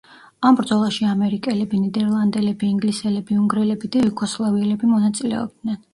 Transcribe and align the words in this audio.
ამ 0.47 0.55
ბრძოლაში 0.59 1.05
ამერიკელები, 1.09 1.81
ნიდერლანდელები, 1.83 2.69
ინგლისელები, 2.77 3.37
უნგრელები 3.43 3.93
და 3.97 4.03
იუგოსლავიელები 4.07 4.91
მონაწილეობდნენ. 4.95 5.83